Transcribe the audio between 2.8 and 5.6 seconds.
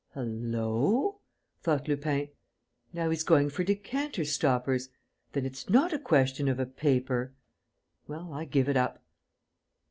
"Now he's going for decanter stoppers! Then